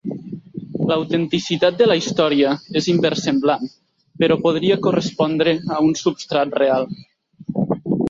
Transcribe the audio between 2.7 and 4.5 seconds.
és inversemblant, però